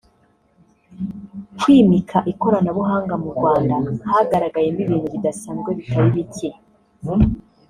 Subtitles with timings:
[1.59, 3.73] Kwimika ikoranabuhanga mu Rwanda”
[4.11, 6.49] hagaragayemo ibintu bidasanzwe bitari bike